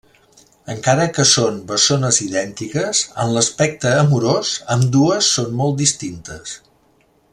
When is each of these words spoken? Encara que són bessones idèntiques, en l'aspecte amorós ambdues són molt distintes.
Encara 0.75 1.03
que 1.17 1.25
són 1.31 1.59
bessones 1.71 2.17
idèntiques, 2.27 3.01
en 3.25 3.35
l'aspecte 3.35 3.93
amorós 4.07 4.55
ambdues 4.77 5.31
són 5.37 5.53
molt 5.61 5.79
distintes. 5.85 6.57